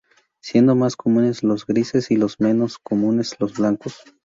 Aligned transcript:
Siendo 0.41 0.73
más 0.73 0.95
comunes 0.95 1.43
los 1.43 1.67
grises 1.67 2.09
y 2.09 2.15
los 2.15 2.39
menos 2.39 2.79
comunes 2.79 3.35
los 3.39 3.53
blancos. 3.59 3.99